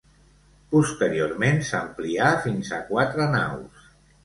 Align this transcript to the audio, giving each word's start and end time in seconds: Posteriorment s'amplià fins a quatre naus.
Posteriorment 0.75 1.61
s'amplià 1.69 2.33
fins 2.47 2.73
a 2.81 2.83
quatre 2.91 3.31
naus. 3.39 3.89